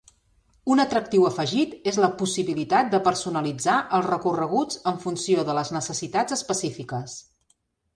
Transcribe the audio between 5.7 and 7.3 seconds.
necessitats específiques.